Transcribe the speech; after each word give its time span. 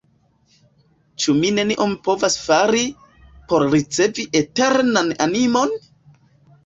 Ĉu 1.25 1.35
mi 1.41 1.51
nenion 1.57 1.93
povas 2.07 2.37
fari, 2.45 2.81
por 3.51 3.67
ricevi 3.75 4.27
eternan 4.41 5.13
animon? 5.27 5.77